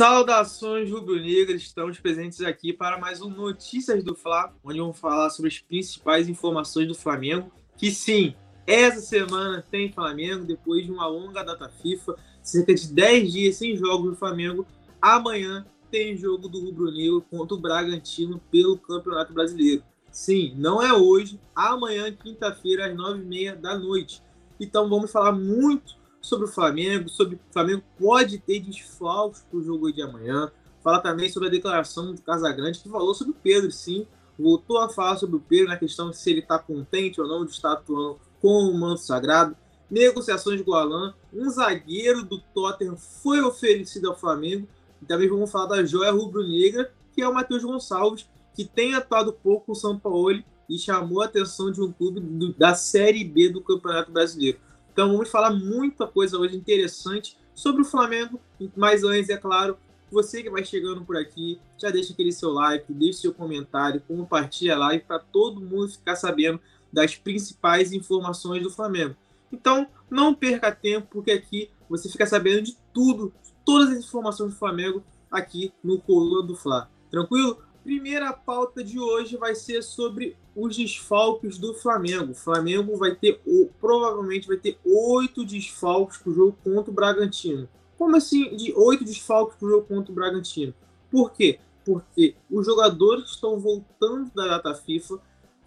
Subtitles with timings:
[0.00, 5.50] Saudações rubro-negras, estamos presentes aqui para mais um Notícias do Fla, onde vamos falar sobre
[5.50, 8.34] as principais informações do Flamengo, que sim,
[8.66, 13.76] essa semana tem Flamengo, depois de uma longa data FIFA, cerca de 10 dias sem
[13.76, 14.66] jogos do Flamengo,
[15.02, 19.82] amanhã tem jogo do rubro-negro contra o Bragantino pelo Campeonato Brasileiro.
[20.10, 24.22] Sim, não é hoje, amanhã, quinta-feira, às 9h30 da noite.
[24.58, 29.62] Então vamos falar muito sobre o Flamengo, sobre o Flamengo pode ter desfalques para o
[29.62, 30.50] jogo de amanhã.
[30.82, 34.06] Fala também sobre a declaração do Casagrande, que falou sobre o Pedro, sim.
[34.38, 37.44] Voltou a falar sobre o Pedro na questão de se ele está contente ou não
[37.44, 39.54] de estar atuando com o manto sagrado.
[39.90, 41.14] Negociações com o Alan.
[41.32, 44.66] Um zagueiro do Tottenham foi oferecido ao Flamengo.
[45.02, 49.32] E também vamos falar da joia rubro-negra, que é o Matheus Gonçalves, que tem atuado
[49.32, 53.24] pouco com o São Paulo e chamou a atenção de um clube do, da Série
[53.24, 54.58] B do Campeonato Brasileiro.
[54.92, 58.40] Então vamos falar muita coisa hoje interessante sobre o Flamengo,
[58.76, 59.76] mas antes, é claro,
[60.10, 64.74] você que vai chegando por aqui, já deixa aquele seu like, deixa seu comentário, compartilha
[64.74, 66.60] a live para todo mundo ficar sabendo
[66.92, 69.14] das principais informações do Flamengo.
[69.52, 73.32] Então, não perca tempo, porque aqui você fica sabendo de tudo,
[73.64, 76.90] todas as informações do Flamengo aqui no Coluna do Fla.
[77.10, 77.62] Tranquilo?
[77.84, 82.32] Primeira pauta de hoje vai ser sobre os desfalques do Flamengo.
[82.32, 83.40] O Flamengo vai ter,
[83.80, 87.68] provavelmente vai ter oito desfalques para o jogo contra o Bragantino.
[87.96, 90.74] Como assim, de oito desfalques para o jogo contra o Bragantino?
[91.10, 91.58] Por quê?
[91.84, 95.18] Porque os jogadores que estão voltando da data FIFA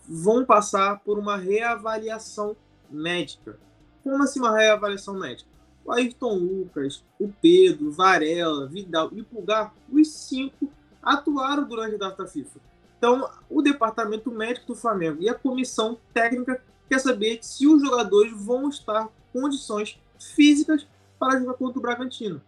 [0.08, 2.56] vão passar por uma reavaliação
[2.90, 3.58] médica.
[4.04, 5.50] Como assim uma reavaliação médica?
[5.86, 10.70] O Ayrton Lucas, o Pedro, Varela, Vidal e Pulgar, os cinco
[11.02, 12.60] atuaram durante a data FIFA.
[13.04, 18.32] Então, o departamento médico do Flamengo e a comissão técnica quer saber se os jogadores
[18.34, 20.88] vão estar em condições físicas
[21.20, 22.42] para jogar contra o Bragantino.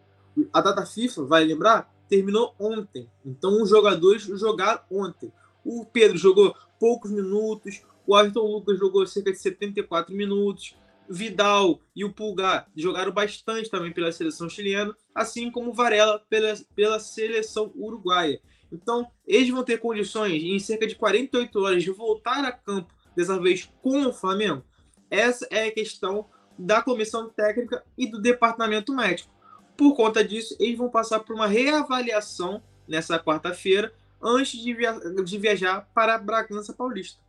[0.53, 3.09] A data FIFA, vai lembrar, terminou ontem.
[3.25, 5.29] Então, os jogadores jogaram ontem.
[5.61, 10.77] O Pedro jogou poucos minutos, o Ayrton Lucas jogou cerca de 74 minutos,
[11.09, 16.97] Vidal e o Pulgar jogaram bastante também pela seleção chilena, assim como Varela pela, pela
[16.97, 18.39] seleção uruguaia.
[18.71, 23.39] Então, eles vão ter condições em cerca de 48 horas de voltar a campo, dessa
[23.39, 24.63] vez com o Flamengo.
[25.09, 26.27] Essa é a questão
[26.57, 29.33] da comissão técnica e do departamento médico.
[29.77, 35.37] Por conta disso, eles vão passar por uma reavaliação nessa quarta-feira antes de, via de
[35.37, 37.21] viajar para Bragança Paulista.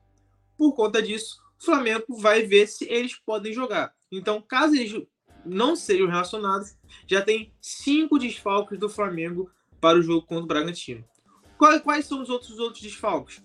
[0.57, 3.93] Por conta disso, o Flamengo vai ver se eles podem jogar.
[4.11, 5.07] Então, caso eles
[5.45, 6.77] não sejam relacionados,
[7.07, 11.05] já tem cinco desfalques do Flamengo para o jogo contra o Bragantino.
[11.59, 13.43] Quais, quais são os outros, os outros desfalques?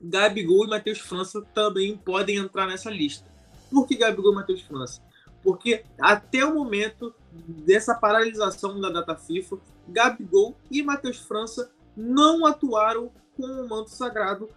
[0.00, 3.30] Gabigol e Matheus França também podem entrar nessa lista.
[3.70, 5.02] Por que Gabigol e Matheus França?
[5.42, 13.10] Porque até o momento dessa paralisação da data FIFA, Gabigol e Matheus França não atuaram
[13.36, 14.48] com o manto sagrado,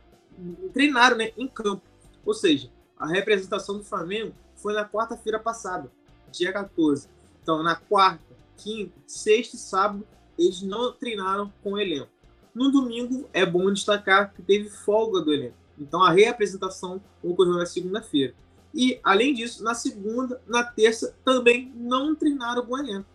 [0.73, 1.83] treinaram né, em campo.
[2.25, 5.91] Ou seja, a representação do Flamengo foi na quarta-feira passada,
[6.31, 7.09] dia 14.
[7.41, 8.23] Então, na quarta,
[8.57, 12.09] quinta, sexta e sábado, eles não treinaram com o elenco.
[12.53, 15.57] No domingo, é bom destacar que teve folga do elenco.
[15.77, 18.35] Então, a reapresentação ocorreu na segunda-feira.
[18.73, 23.07] E, além disso, na segunda, na terça, também não treinaram o elenco.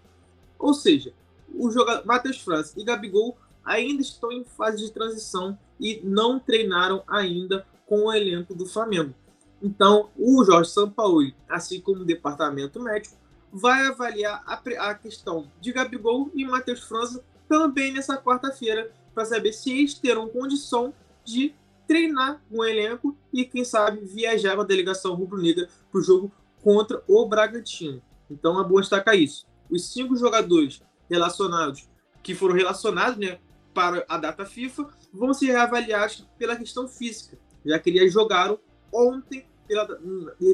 [0.58, 1.12] Ou seja,
[1.54, 7.02] o jogador Matheus França e Gabigol ainda estão em fase de transição e não treinaram
[7.06, 9.14] ainda com o elenco do Flamengo.
[9.62, 13.16] Então, o Jorge Sampaoli, assim como o departamento médico,
[13.52, 19.52] vai avaliar a, a questão de Gabigol e Matheus França também nessa quarta-feira, para saber
[19.52, 21.52] se eles terão condição de
[21.88, 26.30] treinar o elenco e, quem sabe, viajar com a delegação rubro-negra para o jogo
[26.62, 28.00] contra o Bragantino.
[28.30, 29.44] Então é bom destacar isso.
[29.68, 30.80] Os cinco jogadores
[31.10, 31.88] relacionados,
[32.22, 33.40] que foram relacionados né,
[33.74, 37.36] para a data FIFA, vão ser reavaliados pela questão física,
[37.66, 38.56] já que eles jogaram
[38.94, 40.00] ontem pela,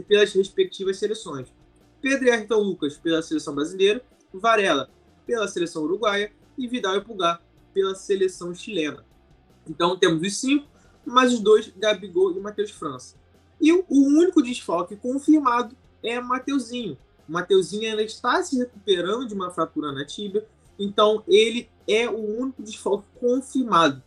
[0.09, 1.53] pelas respectivas seleções.
[2.01, 4.89] Pedro e Ayrton Lucas pela seleção brasileira, Varela
[5.27, 7.43] pela seleção uruguaia e Vidal e Pulgar
[7.75, 9.05] pela seleção chilena.
[9.69, 10.67] Então temos os cinco,
[11.05, 13.17] mais os dois, Gabigol e Matheus França.
[13.61, 16.97] E o, único desfalque confirmado é Mateuzinho.
[17.29, 20.47] O Mateuzinho ainda está se recuperando de uma fratura na tíbia,
[20.79, 24.03] então ele é o único desfalque confirmado.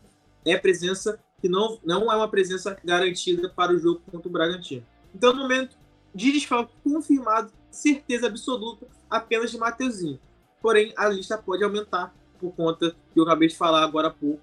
[0.45, 4.85] É presença que não, não é uma presença garantida para o jogo contra o Bragantino.
[5.13, 5.77] Então, no momento
[6.13, 10.19] de desfalque confirmado, certeza absoluta, apenas de Mateuzinho.
[10.61, 14.41] Porém, a lista pode aumentar por conta que eu acabei de falar agora há pouco,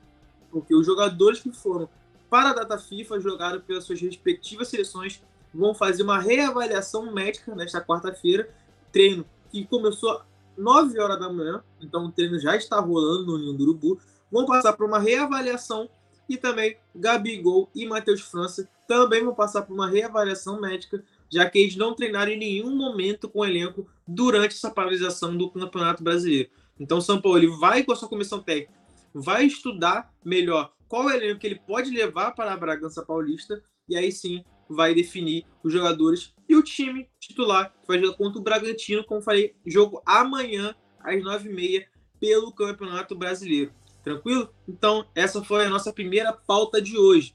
[0.50, 1.88] porque os jogadores que foram
[2.28, 7.80] para a data FIFA, jogaram pelas suas respectivas seleções, vão fazer uma reavaliação médica nesta
[7.80, 8.48] quarta-feira,
[8.90, 10.20] treino que começou
[10.56, 14.00] 9 horas da manhã, então o treino já está rolando no Ninho do Urubu.
[14.30, 15.88] Vão passar por uma reavaliação
[16.28, 21.58] e também Gabigol e Matheus França também vão passar por uma reavaliação médica, já que
[21.58, 26.50] eles não treinaram em nenhum momento com o elenco durante essa paralisação do Campeonato Brasileiro.
[26.78, 28.72] Então, o São Paulo vai com a sua comissão técnica,
[29.12, 33.62] vai estudar melhor qual é o elenco que ele pode levar para a Bragança Paulista
[33.88, 38.38] e aí sim vai definir os jogadores e o time titular que vai jogar contra
[38.38, 41.86] o Bragantino, como falei, jogo amanhã às 9h30
[42.20, 43.72] pelo Campeonato Brasileiro.
[44.02, 44.52] Tranquilo?
[44.68, 47.34] Então, essa foi a nossa primeira pauta de hoje.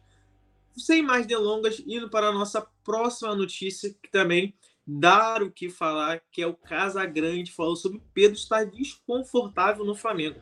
[0.77, 4.55] Sem mais delongas, indo para a nossa próxima notícia, que também
[4.91, 9.85] dá o que falar, que é o Casa Grande falou sobre o Pedro estar desconfortável
[9.85, 10.41] no Flamengo.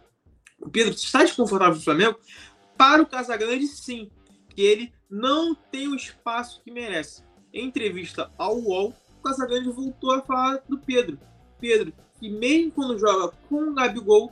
[0.58, 2.18] O Pedro está desconfortável no Flamengo?
[2.78, 4.10] Para o Casa Grande, sim.
[4.50, 7.24] Que ele não tem o espaço que merece.
[7.54, 11.20] Em entrevista ao UOL, o Casagrande voltou a falar do Pedro.
[11.60, 14.32] Pedro, que mesmo quando joga com o Gabigol,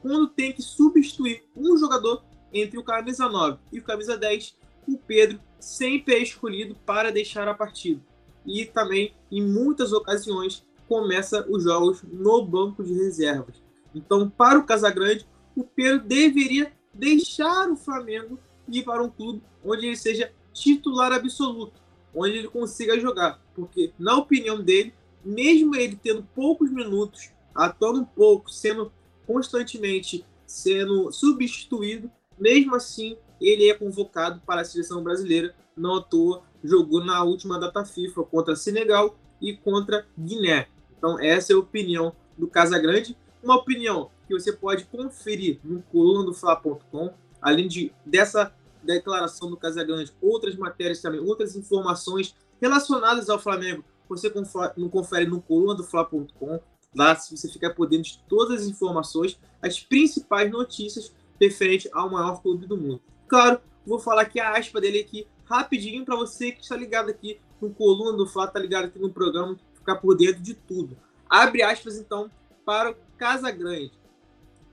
[0.00, 4.56] quando tem que substituir um jogador entre o camisa 9 e o camisa 10,
[4.88, 8.02] o Pedro sempre é escolhido para deixar a partida.
[8.46, 13.62] E também, em muitas ocasiões, começa os jogos no banco de reservas.
[13.94, 19.42] Então, para o Casagrande, o Pedro deveria deixar o Flamengo e ir para um clube
[19.64, 21.80] onde ele seja titular absoluto,
[22.14, 23.40] onde ele consiga jogar.
[23.54, 24.92] Porque, na opinião dele,
[25.24, 28.92] mesmo ele tendo poucos minutos, atuando pouco, sendo
[29.26, 35.54] constantemente sendo substituído, mesmo assim ele é convocado para a seleção brasileira.
[35.76, 40.68] Não à toa, jogou na última data FIFA contra Senegal e contra Guiné.
[40.96, 43.16] Então, essa é a opinião do Casagrande.
[43.42, 49.56] Uma opinião que você pode conferir no coluna do Fla.com, além de dessa declaração do
[49.56, 54.32] Casagrande, outras matérias também, outras informações relacionadas ao Flamengo, você
[54.76, 56.60] não confere no coluna do Fla.com.
[56.94, 62.42] Lá você fica por dentro de todas as informações, as principais notícias referente ao maior
[62.42, 63.00] clube do mundo.
[63.26, 65.26] Claro, vou falar aqui a aspa dele aqui
[65.56, 69.12] rapidinho para você que está ligado aqui no coluna do Fla, está ligado aqui no
[69.12, 70.96] programa, ficar por dentro de tudo.
[71.28, 72.30] Abre aspas então
[72.64, 73.92] para o Casagrande.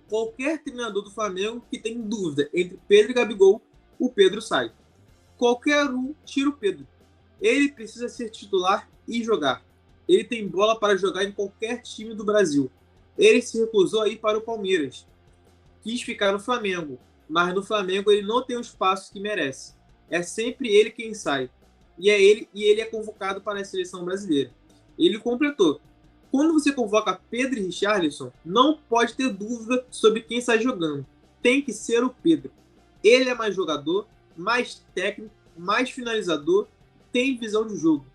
[0.07, 3.61] Qualquer treinador do Flamengo que tem dúvida entre Pedro e Gabigol
[3.99, 4.71] o Pedro sai.
[5.37, 6.87] Qualquer um tira o Pedro.
[7.41, 9.63] Ele precisa ser titular e jogar.
[10.07, 12.71] Ele tem bola para jogar em qualquer time do Brasil.
[13.17, 15.05] Ele se recusou a ir para o Palmeiras.
[15.83, 16.99] Quis ficar no Flamengo,
[17.29, 19.78] mas no Flamengo ele não tem o espaço que merece.
[20.09, 21.49] É sempre ele quem sai.
[21.97, 24.51] E é ele e ele é convocado para a seleção brasileira.
[24.97, 25.79] Ele completou:
[26.31, 31.05] quando você convoca Pedro e Richarlison, não pode ter dúvida sobre quem está jogando.
[31.41, 32.51] Tem que ser o Pedro.
[33.03, 36.67] Ele é mais jogador, mais técnico, mais finalizador,
[37.11, 38.05] tem visão de jogo.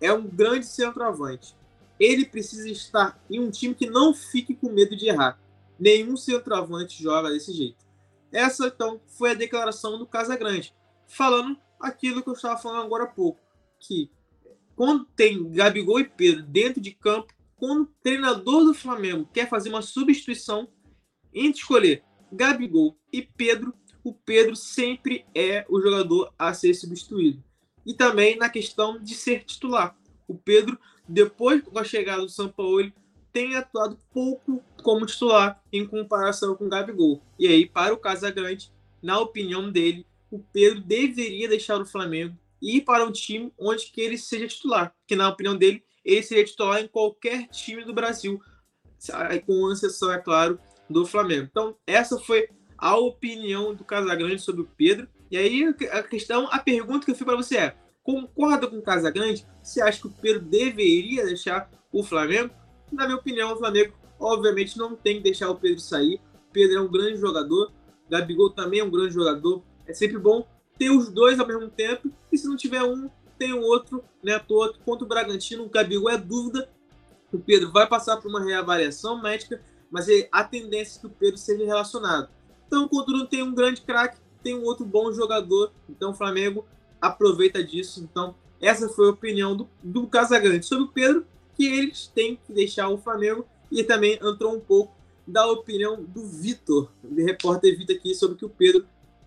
[0.00, 1.54] É um grande centroavante.
[1.98, 5.38] Ele precisa estar em um time que não fique com medo de errar.
[5.78, 7.84] Nenhum centroavante joga desse jeito.
[8.32, 10.74] Essa, então, foi a declaração do Casagrande,
[11.06, 13.40] falando aquilo que eu estava falando agora há pouco,
[13.78, 14.10] que
[14.74, 19.68] quando tem Gabigol e Pedro dentro de campo, quando o treinador do Flamengo quer fazer
[19.68, 20.68] uma substituição,
[21.32, 22.02] entre escolher
[22.32, 23.72] Gabigol e Pedro,
[24.02, 27.42] o Pedro sempre é o jogador a ser substituído.
[27.86, 29.96] E também na questão de ser titular.
[30.26, 30.78] O Pedro,
[31.08, 32.92] depois da chegada do São Paulo,
[33.32, 37.22] tem atuado pouco como titular em comparação com o Gabigol.
[37.38, 38.72] E aí, para o Casagrande,
[39.02, 43.86] na opinião dele, o Pedro deveria deixar o Flamengo e ir para um time onde
[43.86, 44.94] que ele seja titular.
[45.06, 48.40] Que na opinião dele, ele seria titular em qualquer time do Brasil,
[49.46, 51.48] com exceção, é claro, do Flamengo.
[51.50, 55.08] Então, essa foi a opinião do Casagrande sobre o Pedro.
[55.30, 58.82] E aí a questão, a pergunta que eu fiz para você é: concorda com o
[58.82, 59.46] Casagrande?
[59.62, 62.50] Você acha que o Pedro deveria deixar o Flamengo?
[62.92, 66.20] Na minha opinião, o Flamengo obviamente não tem que deixar o Pedro sair.
[66.48, 67.72] O Pedro é um grande jogador,
[68.08, 69.62] Gabigol também é um grande jogador.
[69.86, 70.46] É sempre bom
[70.78, 72.10] ter os dois ao mesmo tempo.
[72.32, 74.38] E se não tiver um, tem o outro, né?
[74.38, 74.78] Todo.
[74.84, 76.68] Contra o Bragantino, o Gabigol é dúvida.
[77.32, 79.60] O Pedro vai passar por uma reavaliação médica,
[79.90, 82.28] mas a tendência é que o Pedro seja relacionado.
[82.66, 85.72] Então, quando não tem um grande craque, tem um outro bom jogador.
[85.88, 86.64] Então, o Flamengo
[87.00, 88.00] aproveita disso.
[88.02, 91.26] Então, essa foi a opinião do, do Casagrande sobre o Pedro,
[91.56, 93.46] que eles têm que deixar o Flamengo.
[93.70, 94.94] E também entrou um pouco
[95.26, 98.86] da opinião do Vitor, do repórter Vitor aqui, sobre que o Pedro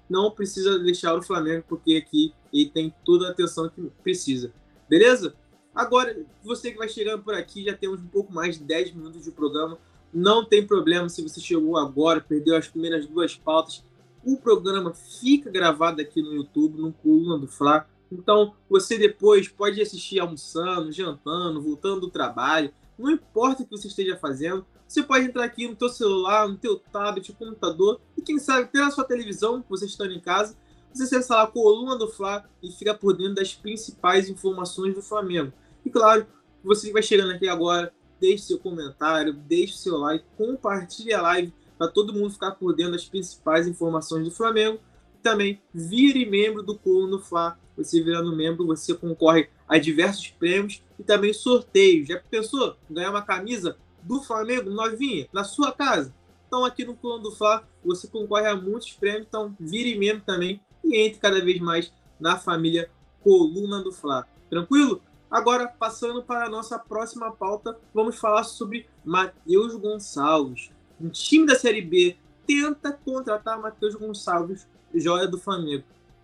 [0.10, 4.52] não precisa deixar o Flamengo, porque aqui ele tem toda a atenção que precisa.
[4.90, 5.36] Beleza?
[5.76, 9.24] Agora, você que vai chegando por aqui, já temos um pouco mais de 10 minutos
[9.24, 9.78] de programa.
[10.14, 13.84] Não tem problema se você chegou agora, perdeu as primeiras duas pautas.
[14.26, 17.88] O programa fica gravado aqui no YouTube, no Coluna do Fla.
[18.12, 22.72] Então, você depois pode assistir almoçando, jantando, voltando do trabalho.
[22.98, 26.58] Não importa o que você esteja fazendo, você pode entrar aqui no teu celular, no
[26.58, 30.56] teu tablet, computador, e quem sabe na sua televisão, que você está em casa,
[30.94, 35.02] você acessa lá a coluna do Fla e fica por dentro das principais informações do
[35.02, 35.52] Flamengo.
[35.86, 36.26] E claro,
[36.64, 41.88] você vai chegando aqui agora, deixe seu comentário, deixe seu like, compartilhe a live para
[41.88, 44.80] todo mundo ficar por dentro das principais informações do Flamengo.
[45.14, 47.60] E também vire membro do Coluna do Fla.
[47.76, 52.08] Você virando membro, você concorre a diversos prêmios e também sorteios.
[52.08, 56.14] Já pensou ganhar uma camisa do Flamengo novinha na sua casa?
[56.48, 60.62] Então aqui no Coluna do Fla você concorre a muitos prêmios, então vire membro também
[60.84, 62.90] e entre cada vez mais na família
[63.22, 64.28] Coluna do Fla.
[64.50, 65.02] Tranquilo?
[65.30, 70.72] Agora, passando para a nossa próxima pauta, vamos falar sobre Matheus Gonçalves.
[71.00, 75.84] Um time da Série B tenta contratar Matheus Gonçalves, joia do Flamengo.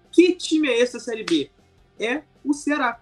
[0.10, 1.51] Que time é esse da Série B?
[2.00, 3.01] É o Ceará.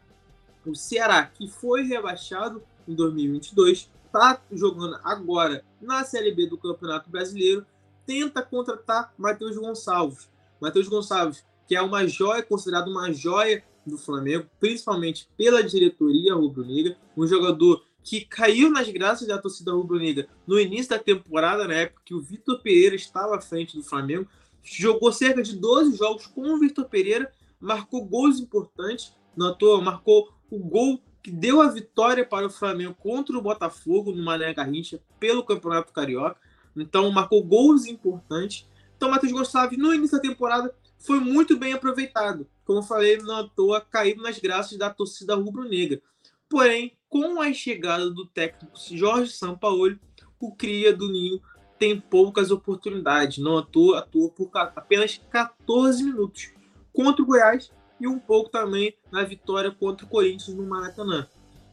[0.66, 7.10] O Ceará, que foi rebaixado em 2022, está jogando agora na Série B do Campeonato
[7.10, 7.65] Brasileiro,
[8.06, 10.30] tenta contratar Matheus Gonçalves.
[10.60, 16.98] Matheus Gonçalves, que é uma joia, considerado uma joia do Flamengo, principalmente pela diretoria rubro-negra,
[17.15, 22.01] um jogador que caiu nas graças da torcida rubro-negra no início da temporada, na época
[22.03, 24.27] que o Vitor Pereira estava à frente do Flamengo,
[24.62, 30.60] jogou cerca de 12 jogos com o Vitor Pereira, marcou gols importantes, notou, marcou o
[30.60, 35.44] gol que deu a vitória para o Flamengo contra o Botafogo no Mané Garrincha pelo
[35.44, 36.40] Campeonato Carioca.
[36.75, 38.68] Então marcou gols importantes.
[38.96, 42.48] Então Matheus Gonçalves no início da temporada foi muito bem aproveitado.
[42.66, 46.01] Como eu falei, não à toa, caído nas graças da torcida rubro-negra.
[46.50, 50.00] Porém, com a chegada do técnico Jorge Sampaoli,
[50.40, 51.42] o cria do Ninho
[51.78, 53.38] tem poucas oportunidades.
[53.38, 56.54] Não atua, atua por apenas 14 minutos
[56.94, 61.27] contra o Goiás e um pouco também na vitória contra o Corinthians no Maracanã.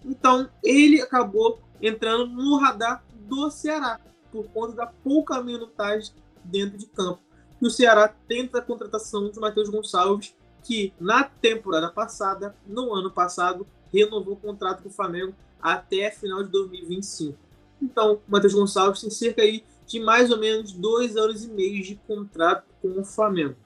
[0.04, 3.99] Então, ele acabou entrando no radar do Ceará
[4.30, 6.12] por conta da pouca minutagem
[6.44, 7.20] dentro de campo.
[7.61, 13.11] E o Ceará tenta a contratação de Matheus Gonçalves, que na temporada passada, no ano
[13.11, 17.38] passado, renovou o contrato com o Flamengo até final de 2025.
[17.80, 21.82] Então, o Matheus Gonçalves tem cerca aí de mais ou menos dois anos e meio
[21.82, 23.56] de contrato com o Flamengo.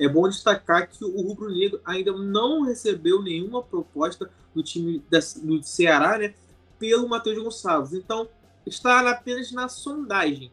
[0.00, 5.18] É bom destacar que o Rubro Negro ainda não recebeu nenhuma proposta do time da,
[5.42, 6.34] do Ceará, né,
[6.78, 7.92] pelo Matheus Gonçalves.
[7.92, 8.26] Então,
[8.64, 10.50] está apenas na sondagem.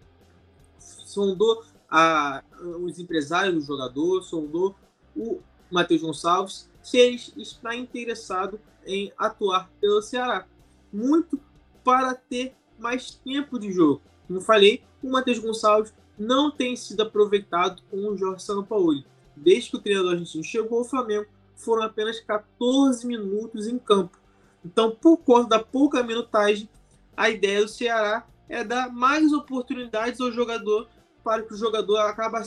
[0.77, 2.43] Sondou a,
[2.81, 4.75] os empresários do jogador, sondou
[5.15, 5.39] o
[5.71, 10.45] Matheus Gonçalves, se ele está interessado em atuar pelo Ceará.
[10.91, 11.39] Muito
[11.85, 14.01] para ter mais tempo de jogo.
[14.27, 19.05] Como falei, o Matheus Gonçalves não tem sido aproveitado com o Jorge Sampaoli.
[19.38, 24.20] Desde que o treinador argentino chegou ao Flamengo, foram apenas 14 minutos em campo.
[24.65, 26.70] Então, por conta da pouca minutagem,
[27.15, 30.88] a ideia do Ceará é dar mais oportunidades ao jogador
[31.24, 32.38] para que o jogador acabe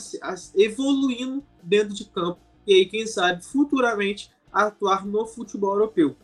[0.55, 6.15] evoluindo dentro de campo e aí, quem sabe, futuramente atuar no futebol europeu.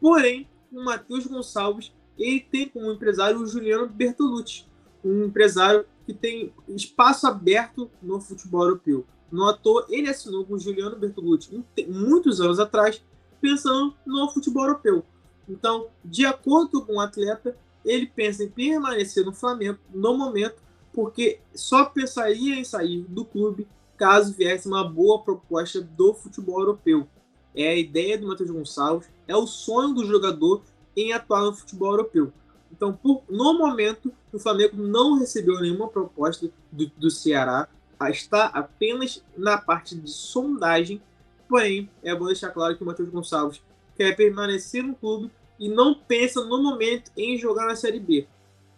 [0.00, 4.66] Porém, o Matheus Gonçalves ele tem como empresário o Juliano Bertolucci,
[5.04, 9.06] um empresário que tem espaço aberto no futebol europeu.
[9.30, 13.02] No ator, ele assinou com Juliano Bertolucci muitos anos atrás,
[13.40, 15.04] pensando no futebol europeu.
[15.48, 20.56] Então, de acordo com o atleta, ele pensa em permanecer no Flamengo no momento
[20.92, 27.06] porque só pensaria em sair do clube caso viesse uma boa proposta do futebol europeu.
[27.54, 30.62] É a ideia do Matheus Gonçalves, é o sonho do jogador
[30.96, 32.32] em atuar no futebol europeu.
[32.70, 37.68] Então, por, no momento, o Flamengo não recebeu nenhuma proposta do, do Ceará,
[38.06, 41.02] está apenas na parte de sondagem.
[41.48, 43.62] Porém, é bom deixar claro que o Matheus Gonçalves
[43.96, 48.26] quer permanecer no clube e não pensa no momento em jogar na Série B.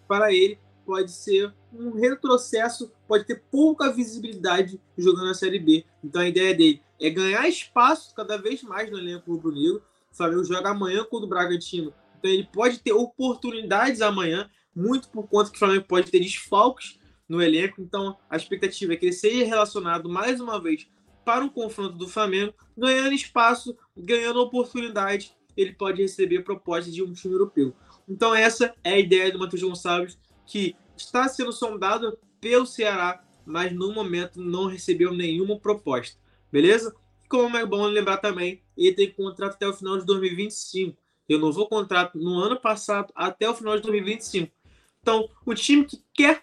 [0.09, 5.85] Para ele, pode ser um retrocesso, pode ter pouca visibilidade jogando na Série B.
[6.03, 9.83] Então a ideia dele é ganhar espaço cada vez mais no elenco rubro-negro.
[10.11, 11.93] O Flamengo joga amanhã contra o Bragantino.
[12.19, 16.99] Então ele pode ter oportunidades amanhã, muito por conta que o Flamengo pode ter desfalques
[17.31, 17.81] no elenco.
[17.81, 20.89] Então a expectativa é que ele seja relacionado mais uma vez
[21.25, 25.33] para um confronto do Flamengo, ganhando espaço, ganhando oportunidade.
[25.57, 27.73] Ele pode receber propostas de um time europeu.
[28.09, 33.73] Então essa é a ideia do Matheus Gonçalves que está sendo sondado pelo Ceará, mas
[33.73, 36.19] no momento não recebeu nenhuma proposta.
[36.51, 36.93] Beleza?
[37.29, 40.99] Como é bom lembrar também, ele tem contrato até o final de 2025.
[41.29, 44.53] Renovou o contrato no ano passado até o final de 2025.
[45.01, 46.43] Então, o time que quer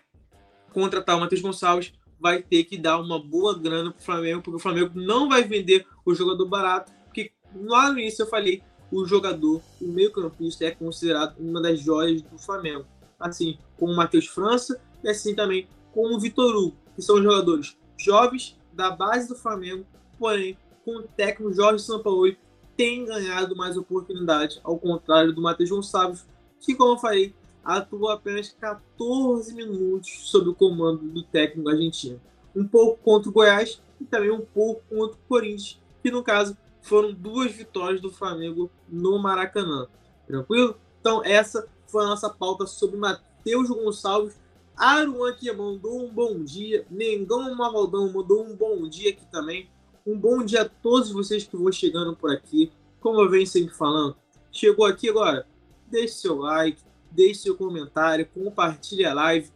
[0.73, 4.57] contratar o Matheus Gonçalves vai ter que dar uma boa grana para o Flamengo, porque
[4.57, 9.05] o Flamengo não vai vender o jogador barato, porque lá no início eu falei, o
[9.05, 12.85] jogador, o meio-campista, é considerado uma das joias do Flamengo.
[13.19, 17.75] assim como o Matheus França e assim também como o Vitor Hugo, que são jogadores
[17.97, 19.85] jovens da base do Flamengo,
[20.19, 20.55] porém
[20.85, 22.37] com o técnico Jorge Sampaoli
[22.77, 26.27] tem ganhado mais oportunidade, ao contrário do Matheus Gonçalves,
[26.59, 27.35] que, como eu falei,
[27.67, 32.21] atuou apenas 14 minutos sob o comando do técnico argentino.
[32.55, 36.55] Um pouco contra o Goiás e também um pouco contra o Corinthians, que no caso
[36.81, 39.87] foram duas vitórias do Flamengo no Maracanã.
[40.25, 40.77] Tranquilo?
[41.01, 44.39] Então, essa foi a nossa pauta sobre Matheus Gonçalves.
[44.77, 46.85] Aruan que mandou um bom dia.
[46.89, 49.69] Mengão Mavaldão mandou um bom dia aqui também.
[50.05, 52.71] Um bom dia a todos vocês que vão chegando por aqui.
[53.01, 54.15] Como eu venho sempre falando,
[54.51, 55.45] chegou aqui agora,
[55.89, 59.49] deixe seu like, deixe seu comentário, compartilhe a live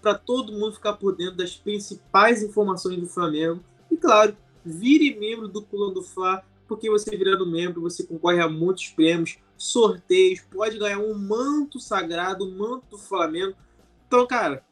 [0.00, 3.62] para todo mundo ficar por dentro das principais informações do Flamengo.
[3.90, 8.48] E claro, vire membro do Colão do Fla, porque você virando membro, você concorre a
[8.48, 13.56] muitos prêmios, sorteios, pode ganhar um manto sagrado, um manto do Flamengo.
[14.06, 14.64] Então, cara,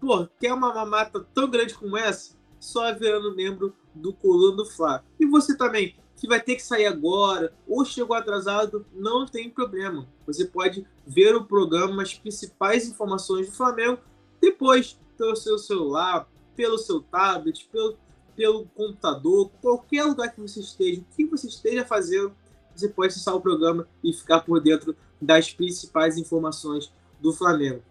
[0.00, 2.36] pô, quer uma mamata tão grande como essa?
[2.58, 5.04] Só virando membro do Coluna do Fla.
[5.18, 10.06] E você também, que vai ter que sair agora ou chegou atrasado, não tem problema.
[10.26, 14.00] Você pode ver o programa, as principais informações do Flamengo,
[14.40, 17.96] depois pelo seu celular, pelo seu tablet, pelo,
[18.36, 22.34] pelo computador, qualquer lugar que você esteja, o que você esteja fazendo,
[22.74, 27.82] você pode acessar o programa e ficar por dentro das principais informações do Flamengo.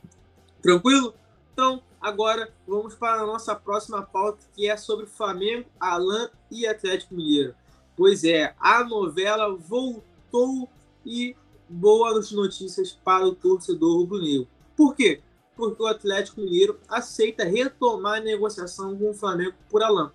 [0.62, 1.13] Tranquilo?
[1.51, 7.15] Então, Agora vamos para a nossa próxima pauta, que é sobre Flamengo, Alain e Atlético
[7.15, 7.55] Mineiro.
[7.98, 10.70] Pois é, a novela voltou
[11.04, 11.36] e
[11.68, 14.48] boas notícias para o torcedor rubro-negro.
[14.75, 15.20] Por quê?
[15.56, 20.12] Porque o Atlético Mineiro aceita retomar a negociação com o Flamengo por Alain.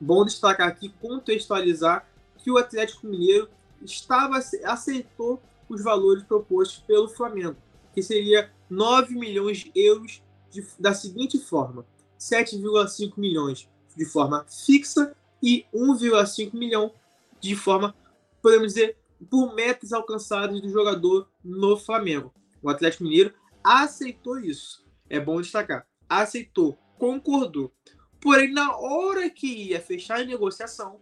[0.00, 3.50] Bom destacar aqui, contextualizar que o Atlético Mineiro
[3.82, 7.56] estava aceitou os valores propostos pelo Flamengo,
[7.92, 11.84] que seria 9 milhões de euros de, da seguinte forma:
[12.18, 16.92] 7,5 milhões de forma fixa e 1,5 milhão
[17.40, 17.94] de forma,
[18.42, 18.96] podemos dizer,
[19.30, 22.32] por metas alcançadas do jogador no Flamengo.
[22.62, 24.84] O Atlético Mineiro aceitou isso.
[25.08, 25.86] É bom destacar.
[26.08, 27.72] Aceitou, concordou.
[28.20, 31.00] Porém, na hora que ia fechar a negociação,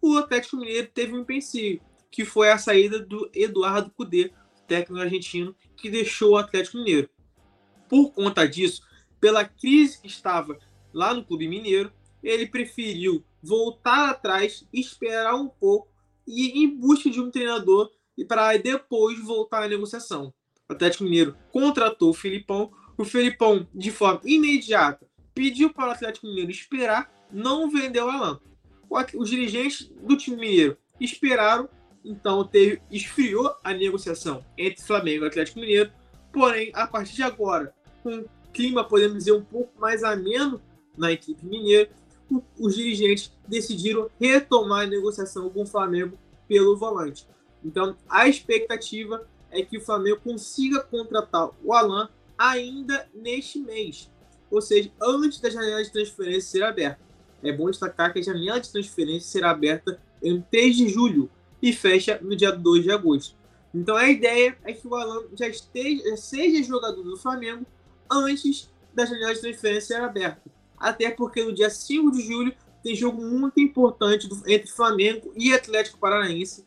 [0.00, 4.32] o Atlético Mineiro teve um empecilho, que foi a saída do Eduardo Cudê,
[4.66, 7.08] técnico argentino, que deixou o Atlético Mineiro.
[7.88, 8.82] Por conta disso,
[9.20, 10.58] pela crise que estava
[10.92, 15.88] lá no Clube Mineiro, ele preferiu voltar atrás, esperar um pouco
[16.26, 20.32] e ir em busca de um treinador e para depois voltar à negociação.
[20.68, 22.72] O Atlético Mineiro contratou o Filipão.
[22.98, 28.38] O Filipão, de forma imediata, pediu para o Atlético Mineiro esperar, não vendeu Alain.
[29.14, 31.68] Os dirigentes do time mineiro esperaram,
[32.04, 35.92] então teve, esfriou a negociação entre Flamengo e Atlético Mineiro.
[36.32, 40.60] Porém, a partir de agora, com clima, podemos dizer, um pouco mais ameno
[40.96, 41.90] na equipe mineira,
[42.58, 47.26] os dirigentes decidiram retomar a negociação com o Flamengo pelo volante.
[47.64, 54.10] Então, a expectativa é que o Flamengo consiga contratar o Alan ainda neste mês,
[54.50, 57.00] ou seja, antes da janela de transferência ser aberta.
[57.42, 61.30] É bom destacar que a janela de transferência será aberta em 3 de julho
[61.62, 63.36] e fecha no dia 2 de agosto.
[63.74, 67.66] Então a ideia é que o Alan já esteja, seja jogador do Flamengo
[68.10, 70.40] antes da janela de transferência ser aberta.
[70.78, 75.52] Até porque no dia 5 de julho tem jogo muito importante do, entre Flamengo e
[75.52, 76.64] Atlético Paranaense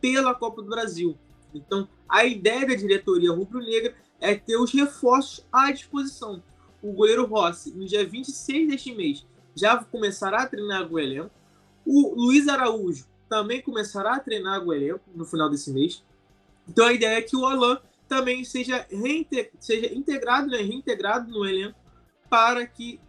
[0.00, 1.16] pela Copa do Brasil.
[1.54, 6.42] Então, a ideia da diretoria rubro-negra é ter os reforços à disposição.
[6.82, 11.30] O goleiro Rossi, no dia 26 deste mês, já começará a treinar o elenco.
[11.86, 16.04] O Luiz Araújo também começará a treinar o elenco no final desse mês.
[16.68, 18.86] Então, a ideia é que o Alain também seja,
[19.58, 21.78] seja integrado, né, reintegrado no elenco
[22.28, 23.00] para que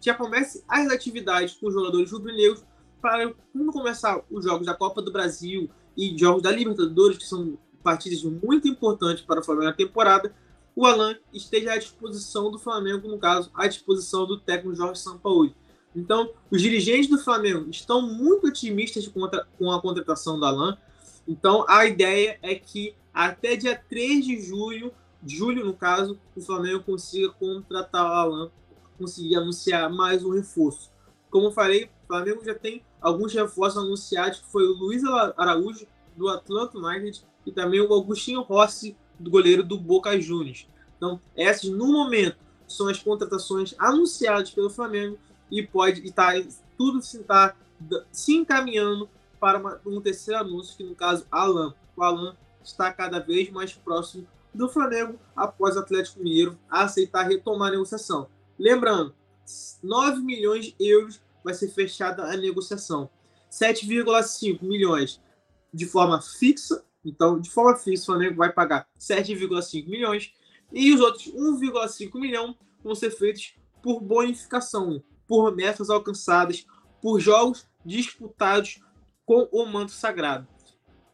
[0.00, 2.64] já comece as atividades com os jogadores rubro-negros
[3.00, 7.58] para quando começar os jogos da Copa do Brasil e jogos da Libertadores, que são
[7.82, 10.34] partidas muito importantes para o Flamengo na temporada,
[10.74, 15.54] o Alan esteja à disposição do Flamengo, no caso, à disposição do técnico Jorge Sampaoli.
[15.94, 20.76] Então, os dirigentes do Flamengo estão muito otimistas com a contratação do Alan.
[21.28, 24.92] Então, a ideia é que até dia 3 de julho,
[25.24, 28.50] julho no caso, o Flamengo consiga contratar o Alan,
[28.98, 30.90] conseguir anunciar mais um reforço.
[31.30, 35.02] Como eu falei, o Flamengo já tem alguns reforços anunciados, que foi o Luiz
[35.36, 40.68] Araújo, do Atlanta United, e também o Augustinho Rossi, do goleiro do Boca Juniors.
[40.96, 45.18] Então, essas, no momento, são as contratações anunciadas pelo Flamengo
[45.50, 46.34] e pode estar
[46.76, 47.54] tudo se, tá,
[48.10, 51.74] se encaminhando para uma, um terceiro anúncio, que no caso, Alan.
[51.96, 57.68] O Alan está cada vez mais próximo do Flamengo após o Atlético Mineiro aceitar retomar
[57.68, 58.28] a negociação.
[58.58, 59.14] Lembrando,
[59.82, 63.10] 9 milhões de euros vai ser fechada a negociação.
[63.50, 65.20] 7,5 milhões
[65.72, 66.84] de forma fixa.
[67.04, 70.32] Então, de forma fixa, o Flamengo vai pagar 7,5 milhões.
[70.72, 76.66] E os outros 1,5 milhão vão ser feitos por bonificação, por metas alcançadas,
[77.02, 78.80] por jogos disputados
[79.26, 80.48] com o manto sagrado.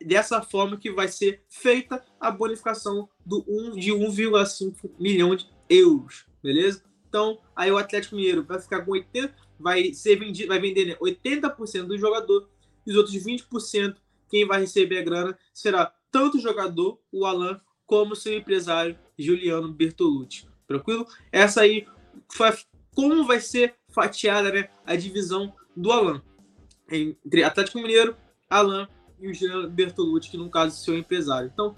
[0.01, 6.27] Dessa forma que vai ser feita a bonificação do 1, de 1,5 milhão de euros,
[6.43, 6.83] beleza?
[7.11, 10.95] Então, aí o Atlético Mineiro vai ficar com 80, vai ser vendido, vai vender né,
[10.95, 12.49] 80% do jogador
[12.87, 13.97] e os outros 20%
[14.31, 19.73] quem vai receber a grana será tanto o jogador, o Alan, como seu empresário Juliano
[19.73, 20.47] Bertolucci.
[20.69, 21.05] Tranquilo?
[21.33, 21.85] Essa aí
[22.33, 22.53] foi
[22.95, 26.23] como vai ser fatiada né, a divisão do Alan
[26.89, 28.17] entre Atlético Mineiro,
[28.49, 31.51] Alan e o Juliano Bertolucci, que no caso é seu empresário.
[31.53, 31.77] Então,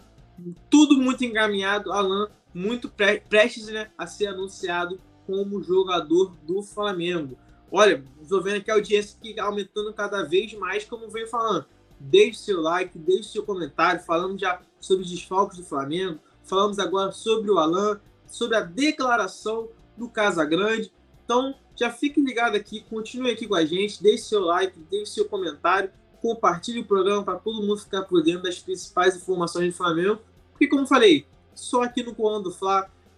[0.69, 2.91] tudo muito encaminhado, Alan muito
[3.29, 7.37] prestes né, a ser anunciado como jogador do Flamengo.
[7.71, 11.65] Olha, estou vendo aqui a audiência que aumentando cada vez mais, como venho falando.
[11.99, 14.03] Deixe seu like, deixe seu comentário.
[14.03, 16.19] Falamos já sobre os desfalques do Flamengo.
[16.45, 20.93] Falamos agora sobre o Alan, sobre a declaração do Casagrande.
[21.25, 25.25] Então, já fique ligado aqui, continue aqui com a gente, deixe seu like, deixe seu
[25.27, 30.21] comentário, compartilhe o programa para todo mundo ficar por dentro das principais informações do Flamengo.
[30.51, 32.55] Porque, como falei, só aqui no Colando do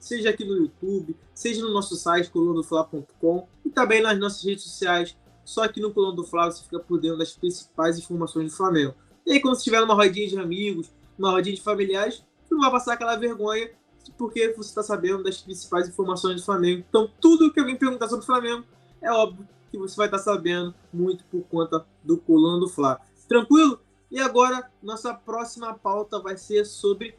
[0.04, 5.16] seja aqui no YouTube, seja no nosso site colunadofla.com e também nas nossas redes sociais.
[5.44, 8.94] Só aqui no Coluna do Flávio você fica por dentro das principais informações do Flamengo.
[9.26, 12.60] E aí, quando você estiver numa rodinha de amigos, numa rodinha de familiares, você não
[12.60, 13.70] vai passar aquela vergonha
[14.18, 16.84] porque você está sabendo das principais informações do Flamengo.
[16.86, 18.64] Então, tudo que alguém perguntar sobre o Flamengo,
[19.00, 23.02] é óbvio que você vai estar sabendo muito por conta do Coluna do Flávio.
[23.26, 23.80] Tranquilo?
[24.10, 27.16] E agora, nossa próxima pauta vai ser sobre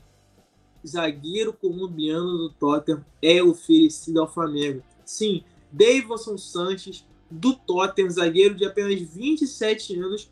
[0.86, 4.84] zagueiro colombiano do Tottenham é oferecido ao Flamengo.
[5.06, 10.32] Sim, Davidson Sanches, do Tottenham, zagueiro de apenas 27 anos,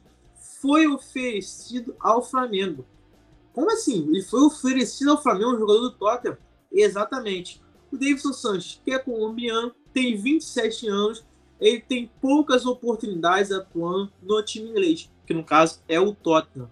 [0.61, 2.85] foi oferecido ao Flamengo.
[3.51, 4.07] Como assim?
[4.07, 6.37] Ele foi oferecido ao Flamengo, um jogador do Tottenham?
[6.71, 7.61] Exatamente.
[7.91, 11.23] O Davidson Sanches, que é colombiano, tem 27 anos,
[11.59, 16.71] ele tem poucas oportunidades atuando no time inglês, que no caso é o Tottenham.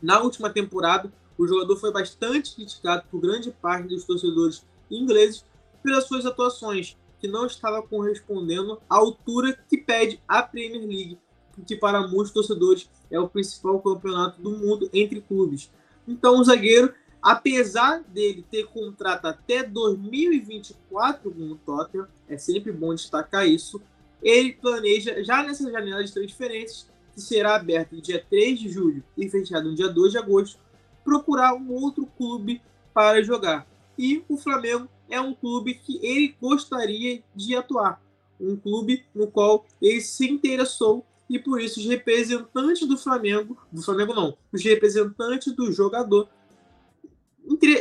[0.00, 5.44] Na última temporada, o jogador foi bastante criticado por grande parte dos torcedores ingleses
[5.82, 11.18] pelas suas atuações, que não estava correspondendo à altura que pede a Premier League,
[11.66, 15.70] que para muitos torcedores é o principal campeonato do mundo entre clubes.
[16.06, 16.92] Então o zagueiro,
[17.22, 23.80] apesar dele ter contrato até 2024 com o Tottenham, é sempre bom destacar isso,
[24.22, 29.04] ele planeja já nessa janela de transferências, que será aberta no dia 3 de julho
[29.16, 30.58] e fechada no dia 2 de agosto,
[31.04, 32.62] procurar um outro clube
[32.92, 33.66] para jogar.
[33.98, 38.02] E o Flamengo é um clube que ele gostaria de atuar,
[38.40, 43.82] um clube no qual ele se interessou e por isso os representantes do Flamengo, do
[43.82, 46.28] Flamengo não, os representantes do jogador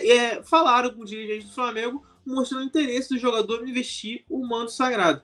[0.05, 4.71] é, falaram com o dirigente do Flamengo mostrando interesse do jogador em investir o manto
[4.71, 5.21] sagrado.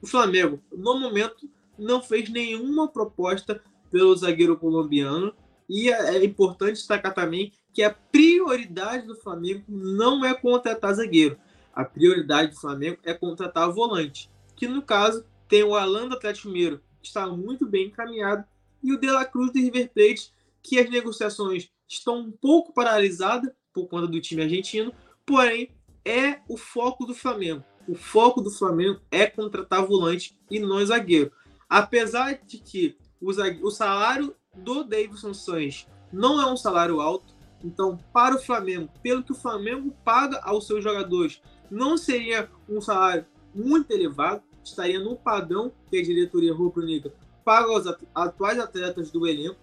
[0.00, 5.32] O Flamengo, no momento, não fez nenhuma proposta pelo zagueiro colombiano
[5.72, 11.38] e é, é importante destacar também que a prioridade do Flamengo não é contratar zagueiro.
[11.72, 16.48] A prioridade do Flamengo é contratar volante, que no caso tem o Alan do Atlético
[16.48, 18.44] Mineiro, que está muito bem encaminhado,
[18.82, 20.30] e o De La Cruz do River Plate,
[20.62, 24.92] que as negociações estão um pouco paralisadas por conta do time argentino,
[25.24, 25.70] porém
[26.04, 27.64] é o foco do Flamengo.
[27.88, 31.32] O foco do Flamengo é contratar volante e não zagueiro.
[31.66, 33.30] Apesar de que o,
[33.66, 37.34] o salário do Davidson Sanches não é um salário alto.
[37.64, 42.80] Então, para o Flamengo, pelo que o Flamengo paga aos seus jogadores, não seria um
[42.80, 49.26] salário muito elevado, estaria no padrão que a diretoria rubro-negra paga aos atuais atletas do
[49.26, 49.58] elenco.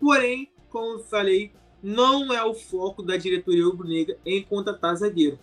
[0.00, 1.52] Porém, como eu falei,
[1.82, 5.38] não é o foco da diretoria rubro-negra em contratar zagueiro.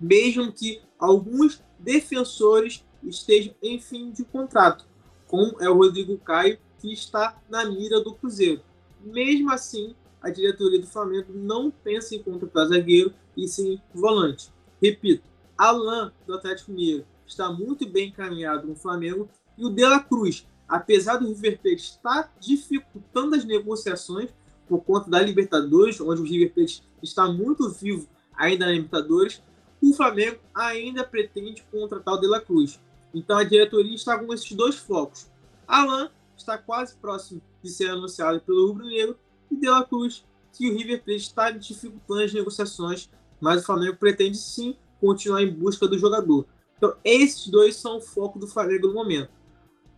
[0.00, 4.86] Mesmo que alguns defensores estejam em fim de contrato,
[5.26, 8.60] como é o Rodrigo Caio que está na mira do Cruzeiro.
[9.00, 14.52] Mesmo assim, a diretoria do Flamengo não pensa em contratar zagueiro e sim volante.
[14.82, 15.22] Repito,
[15.56, 20.44] Alan do Atlético Mineiro está muito bem encaminhado no Flamengo e o De La Cruz,
[20.68, 24.30] apesar do River Plate estar dificultando as negociações
[24.68, 29.40] por conta da Libertadores, onde o River Plate está muito vivo ainda na Libertadores,
[29.80, 32.80] o Flamengo ainda pretende contratar o De La Cruz.
[33.14, 35.30] Então a diretoria está com esses dois focos.
[35.66, 39.18] Alan está quase próximo de ser anunciado pelo Rubro Negro
[39.50, 43.08] e De La Cruz, que o River Plate está dificultando as negociações
[43.42, 46.46] mas o Flamengo pretende sim continuar em busca do jogador.
[46.78, 49.30] Então, esses dois são o foco do Flamengo no momento.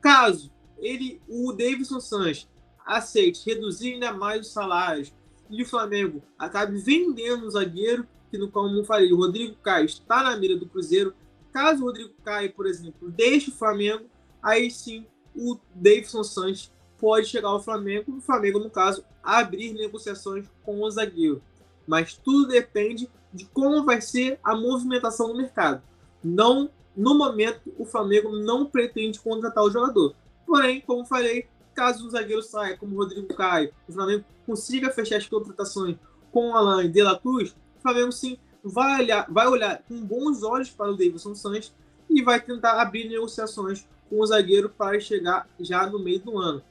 [0.01, 2.49] Caso ele, o Davidson Sanches
[2.87, 5.13] aceite reduzir ainda mais os salários
[5.51, 9.85] e o Flamengo acabe vendendo o zagueiro, que no como eu falei, o Rodrigo Caio
[9.85, 11.15] está na mira do Cruzeiro.
[11.53, 14.07] Caso o Rodrigo Caio, por exemplo, deixe o Flamengo,
[14.43, 20.47] aí sim o Davidson Sanches pode chegar ao Flamengo, o Flamengo, no caso, abrir negociações
[20.63, 21.43] com o zagueiro.
[21.87, 25.83] Mas tudo depende de como vai ser a movimentação no mercado.
[26.23, 30.15] Não, no momento, o Flamengo não pretende contratar o jogador.
[30.47, 35.17] Porém, como falei, caso o zagueiro saia, como o Rodrigo Caio, o Flamengo consiga fechar
[35.17, 35.97] as contratações
[36.31, 40.01] com o Alain e De La Cruz, o Flamengo sim vai olhar, vai olhar com
[40.01, 41.73] bons olhos para o Davidson Santos
[42.09, 46.63] e vai tentar abrir negociações com o zagueiro para chegar já no meio do ano.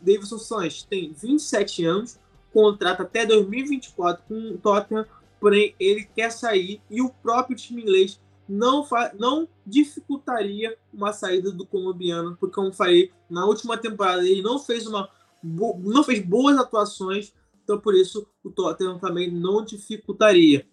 [0.00, 2.18] Davidson Santos tem 27 anos,
[2.52, 5.06] contrata até 2024 com o Tottenham,
[5.38, 8.86] porém ele quer sair e o próprio time inglês não,
[9.18, 14.86] não dificultaria uma saída do colombiano, porque como falei, na última temporada ele não fez
[14.86, 15.08] uma
[15.42, 17.32] não fez boas atuações,
[17.64, 20.66] então por isso o Tottenham também não dificultaria.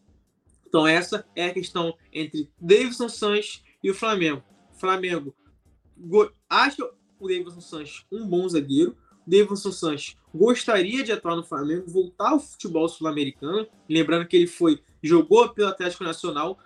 [0.68, 4.44] Então essa é a questão entre Davidson Sanches e o Flamengo.
[4.74, 5.34] Flamengo
[6.50, 6.84] acha
[7.20, 12.40] o Davidson Sanches um bom zagueiro, Davidson Sanches gostaria de atuar no Flamengo, voltar ao
[12.40, 13.68] futebol sul-americano.
[13.90, 16.58] Lembrando que ele foi jogou pelo Atlético Nacional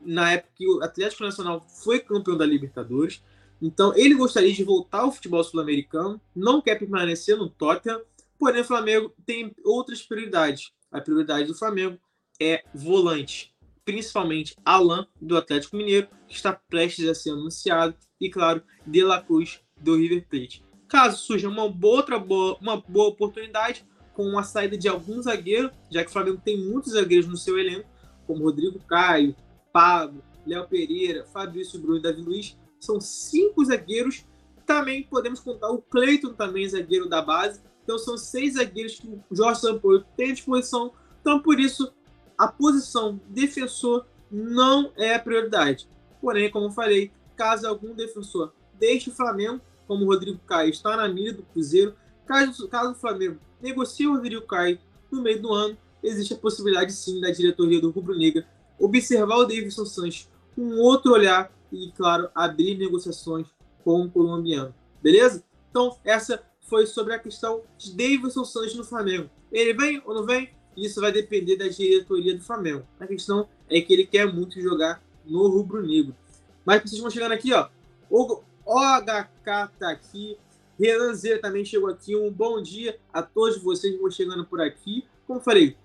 [0.00, 3.22] na época que o Atlético Nacional foi campeão da Libertadores.
[3.60, 8.02] Então ele gostaria de voltar ao futebol sul-americano, não quer permanecer no Tottenham,
[8.38, 10.72] porém o Flamengo tem outras prioridades.
[10.90, 11.98] A prioridade do Flamengo
[12.40, 18.62] é volante, principalmente Alan do Atlético Mineiro, que está prestes a ser anunciado, e claro,
[18.86, 20.64] De La Cruz do River Plate.
[20.88, 26.04] Caso surja uma outra boa, uma boa oportunidade, com a saída de algum zagueiro, já
[26.04, 27.88] que o Flamengo tem muitos zagueiros no seu elenco,
[28.26, 29.34] como Rodrigo Caio,
[29.72, 34.24] Pablo, Léo Pereira, Fabrício Bruno e Davi Luiz, são cinco zagueiros.
[34.66, 37.60] Também podemos contar o Cleiton, também zagueiro da base.
[37.82, 40.92] Então são seis zagueiros que o Jorge Sampaio tem à disposição.
[41.20, 41.92] Então, por isso,
[42.36, 45.88] a posição defensor não é a prioridade.
[46.20, 50.96] Porém, como eu falei, caso algum defensor deixe o Flamengo, como o Rodrigo Caio está
[50.96, 51.92] na mira do Cruzeiro.
[52.24, 54.78] Caso, caso o Flamengo negocie o Rodrigo Caio
[55.10, 58.46] no meio do ano, existe a possibilidade sim da diretoria do Rubro Negra
[58.78, 63.48] observar o Davidson Sanches com outro olhar e, claro, abrir negociações
[63.84, 64.72] com o colombiano.
[65.02, 65.42] Beleza?
[65.68, 69.28] Então, essa foi sobre a questão de Davidson Sanches no Flamengo.
[69.50, 70.50] Ele vem ou não vem?
[70.76, 72.86] Isso vai depender da diretoria do Flamengo.
[73.00, 76.14] A questão é que ele quer muito jogar no rubro-negro.
[76.64, 77.68] Mas vocês vão chegando aqui, ó.
[78.10, 80.38] O OHK tá aqui.
[80.78, 82.16] Renan Zera também chegou aqui.
[82.16, 85.04] Um bom dia a todos vocês que vão chegando por aqui.
[85.26, 85.76] Como falei,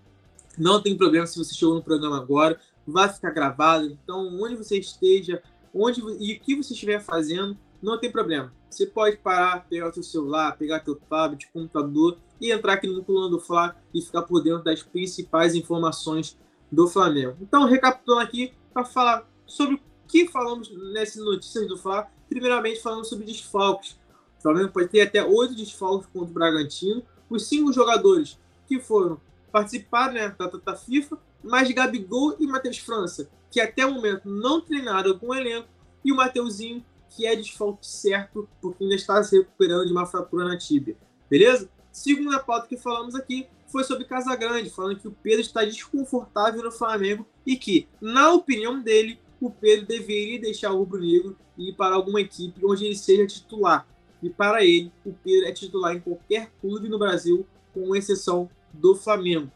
[0.57, 3.85] não tem problema se você chegou no programa agora, vai ficar gravado.
[3.85, 5.41] Então, onde você esteja,
[5.73, 8.51] onde e o que você estiver fazendo, não tem problema.
[8.69, 13.03] Você pode parar, pegar o seu celular, pegar teu tablet, computador e entrar aqui no
[13.03, 16.37] Coluna do Fla e ficar por dentro das principais informações
[16.71, 17.37] do Flamengo.
[17.41, 23.25] Então, recapitulando aqui para falar sobre que falamos nessas notícias do Fla, primeiramente falando sobre
[23.25, 23.97] desfalques.
[24.39, 27.03] O Flamengo pode ter até oito desfalques contra o Bragantino.
[27.29, 29.19] Os cinco jogadores que foram
[29.51, 34.61] participar né, da data FIFA, mais Gabigol e Matheus França, que até o momento não
[34.61, 35.67] treinaram com o elenco,
[36.03, 40.45] e o Mateuzinho, que é desfalque certo, porque ainda está se recuperando de uma fratura
[40.45, 40.95] na tíbia.
[41.29, 41.69] Beleza?
[41.91, 46.71] Segunda pauta que falamos aqui foi sobre Casagrande, falando que o Pedro está desconfortável no
[46.71, 51.73] Flamengo e que, na opinião dele, o Pedro deveria deixar o Rubro Negro e ir
[51.73, 53.87] para alguma equipe onde ele seja titular.
[54.21, 58.95] E para ele, o Pedro é titular em qualquer clube no Brasil, com exceção do
[58.95, 59.51] Flamengo.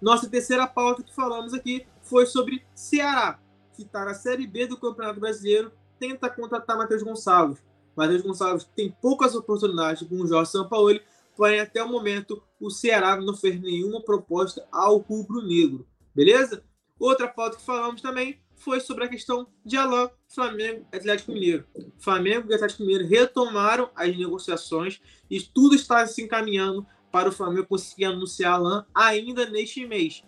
[0.00, 3.38] Nossa terceira pauta que falamos aqui foi sobre Ceará,
[3.74, 7.62] que está na Série B do Campeonato Brasileiro, tenta contratar Matheus Gonçalves.
[7.96, 11.02] Matheus Gonçalves tem poucas oportunidades com o Jorge Sampaoli,
[11.36, 15.86] porém até o momento o Ceará não fez nenhuma proposta ao rubro-negro.
[16.14, 16.62] Beleza?
[16.98, 21.64] Outra pauta que falamos também foi sobre a questão de Alain, Flamengo e Atlético Mineiro.
[21.98, 27.66] Flamengo e Atlético Mineiro retomaram as negociações e tudo está se encaminhando para o Flamengo
[27.66, 30.24] conseguir anunciar Alain ainda neste mês.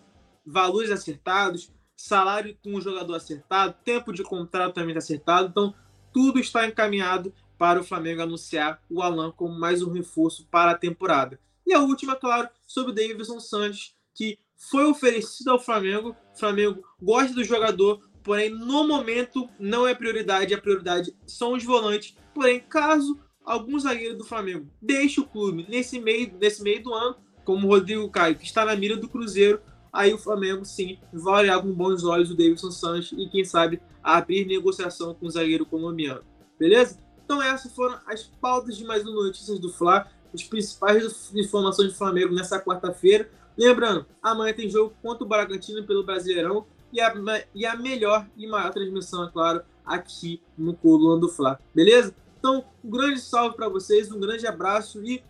[0.46, 5.48] Valores acertados, salário com o jogador acertado, tempo de contrato também está acertado.
[5.48, 5.74] Então,
[6.12, 10.78] tudo está encaminhado para o Flamengo anunciar o Alan como mais um reforço para a
[10.78, 11.40] temporada.
[11.66, 14.38] E a última, claro, sobre o Davidson Santos, que
[14.70, 16.16] foi oferecido ao Flamengo.
[16.34, 20.52] O Flamengo gosta do jogador, porém, no momento, não é prioridade.
[20.52, 22.14] A prioridade são os volantes.
[22.34, 27.16] Porém, caso algum zagueiro do Flamengo deixe o clube nesse meio, nesse meio do ano,
[27.42, 31.44] como o Rodrigo Caio, que está na mira do Cruzeiro, aí o Flamengo sim vai
[31.44, 35.64] olhar com bons olhos o Davidson Santos e quem sabe abrir negociação com o zagueiro
[35.64, 36.20] colombiano.
[36.58, 36.98] Beleza?
[37.24, 41.94] Então essas foram as pautas de mais uma Notícias do Fla, as principais informações do
[41.96, 43.30] Flamengo nessa quarta-feira.
[43.56, 47.12] Lembrando, amanhã tem jogo contra o Bragantino pelo Brasileirão e a,
[47.54, 51.58] e a melhor e maior transmissão, é claro, aqui no Coluna do Fla.
[51.74, 52.14] Beleza?
[52.38, 55.22] Então, um grande salve para vocês, um grande abraço e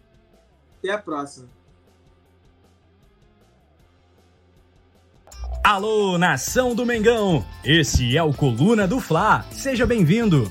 [0.78, 1.48] até a próxima.
[5.64, 7.44] Alô, nação do Mengão!
[7.64, 9.44] Esse é o Coluna do Fla.
[9.50, 10.50] Seja bem-vindo.